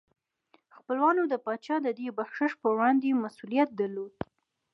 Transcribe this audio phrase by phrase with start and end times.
[0.77, 4.13] خپلوانو د پاچا د دې بخشش په وړاندې مسؤلیت درلود.